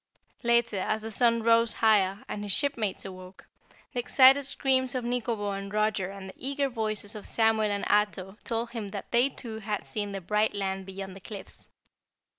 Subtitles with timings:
[0.41, 3.45] Later, as the sun rose higher, and his shipmates awoke,
[3.93, 8.39] the excited screams of Nikobo and Roger and the eager voices of Samuel and Ato
[8.43, 11.69] told him that they too had seen the bright land beyond the cliffs.